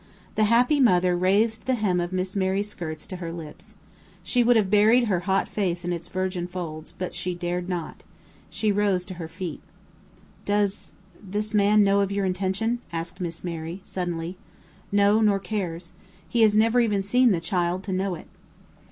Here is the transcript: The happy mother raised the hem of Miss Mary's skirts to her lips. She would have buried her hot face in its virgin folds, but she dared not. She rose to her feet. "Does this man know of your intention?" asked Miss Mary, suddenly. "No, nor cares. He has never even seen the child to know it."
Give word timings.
The 0.33 0.45
happy 0.45 0.79
mother 0.79 1.15
raised 1.15 1.67
the 1.67 1.75
hem 1.75 1.99
of 1.99 2.11
Miss 2.11 2.35
Mary's 2.35 2.67
skirts 2.67 3.05
to 3.05 3.17
her 3.17 3.31
lips. 3.31 3.75
She 4.23 4.43
would 4.43 4.55
have 4.55 4.71
buried 4.71 5.03
her 5.03 5.19
hot 5.19 5.47
face 5.47 5.85
in 5.85 5.93
its 5.93 6.07
virgin 6.07 6.47
folds, 6.47 6.95
but 6.97 7.13
she 7.13 7.35
dared 7.35 7.69
not. 7.69 8.01
She 8.49 8.71
rose 8.71 9.05
to 9.05 9.13
her 9.21 9.27
feet. 9.27 9.61
"Does 10.43 10.93
this 11.21 11.53
man 11.53 11.83
know 11.83 11.99
of 12.01 12.11
your 12.11 12.25
intention?" 12.25 12.79
asked 12.91 13.21
Miss 13.21 13.43
Mary, 13.43 13.79
suddenly. 13.83 14.37
"No, 14.91 15.19
nor 15.19 15.37
cares. 15.37 15.91
He 16.27 16.41
has 16.41 16.57
never 16.57 16.79
even 16.79 17.03
seen 17.03 17.29
the 17.31 17.39
child 17.39 17.83
to 17.83 17.93
know 17.93 18.15
it." 18.15 18.25